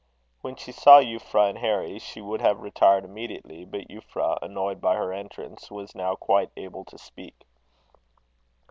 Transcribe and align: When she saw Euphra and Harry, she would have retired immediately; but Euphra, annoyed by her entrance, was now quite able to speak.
When 0.41 0.55
she 0.55 0.71
saw 0.71 0.99
Euphra 0.99 1.47
and 1.49 1.59
Harry, 1.59 1.99
she 1.99 2.21
would 2.21 2.41
have 2.41 2.59
retired 2.63 3.05
immediately; 3.05 3.65
but 3.65 3.87
Euphra, 3.87 4.39
annoyed 4.41 4.81
by 4.81 4.95
her 4.95 5.13
entrance, 5.13 5.69
was 5.69 5.93
now 5.93 6.15
quite 6.15 6.49
able 6.57 6.83
to 6.85 6.97
speak. 6.97 7.43